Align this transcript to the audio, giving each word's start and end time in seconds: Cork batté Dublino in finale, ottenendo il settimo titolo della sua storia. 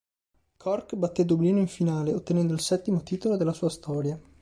Cork 0.57 0.95
batté 0.95 1.25
Dublino 1.25 1.59
in 1.59 1.67
finale, 1.67 2.11
ottenendo 2.11 2.53
il 2.53 2.59
settimo 2.59 3.03
titolo 3.03 3.37
della 3.37 3.53
sua 3.53 3.69
storia. 3.69 4.19